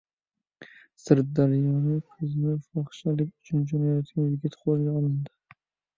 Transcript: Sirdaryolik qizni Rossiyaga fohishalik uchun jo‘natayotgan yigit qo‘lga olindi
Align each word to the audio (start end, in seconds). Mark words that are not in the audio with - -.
Sirdaryolik 1.01 2.07
qizni 2.15 2.47
Rossiyaga 2.47 2.71
fohishalik 2.71 3.31
uchun 3.35 3.63
jo‘natayotgan 3.73 4.33
yigit 4.33 4.61
qo‘lga 4.65 4.97
olindi 5.03 5.37